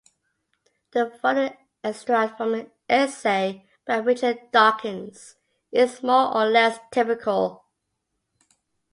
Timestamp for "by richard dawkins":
3.85-5.35